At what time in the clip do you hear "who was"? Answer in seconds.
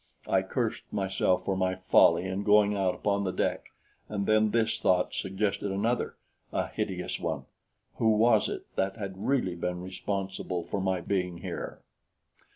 7.97-8.49